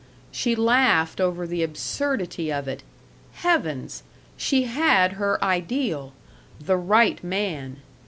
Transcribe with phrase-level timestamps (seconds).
[0.31, 2.81] She laughed over the absurdity of it.
[3.33, 4.01] Heavens!
[4.35, 6.13] She had her Ideal.
[6.59, 7.81] The Right Man.